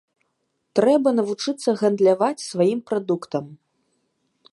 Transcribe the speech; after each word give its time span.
Трэба 0.77 1.09
навучыцца 1.19 1.69
гандляваць 1.81 2.45
сваім 2.45 2.79
прадуктам. 2.89 3.45